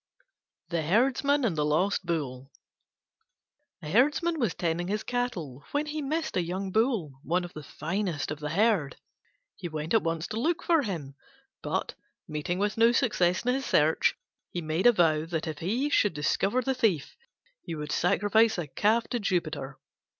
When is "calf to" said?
18.65-19.19